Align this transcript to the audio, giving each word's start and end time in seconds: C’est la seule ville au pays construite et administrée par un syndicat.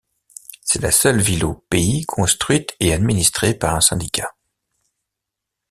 C’est 0.63 0.81
la 0.81 0.91
seule 0.91 1.21
ville 1.21 1.45
au 1.45 1.53
pays 1.69 2.05
construite 2.07 2.75
et 2.79 2.91
administrée 2.91 3.53
par 3.53 3.75
un 3.75 3.81
syndicat. 3.81 4.33